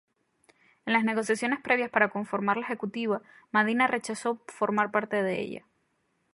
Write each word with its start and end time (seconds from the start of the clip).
En 0.87 0.93
las 0.93 1.03
negociaciones 1.03 1.59
previas 1.61 1.91
para 1.91 2.09
conformar 2.09 2.57
la 2.57 2.65
Ejecutiva, 2.65 3.21
Madina 3.51 3.85
rechazó 3.85 4.41
formar 4.47 4.89
parte 4.89 5.21
de 5.21 5.39
ella. 5.39 5.65